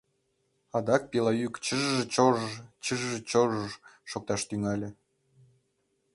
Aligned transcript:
Адак 0.77 1.03
пила 1.11 1.31
йӱк 1.41 1.55
чыж-ж-чож-ж, 1.65 2.49
чыж-ж-чож-ж 2.83 3.71
шокташ 4.09 4.41
тӱҥале... 4.49 4.89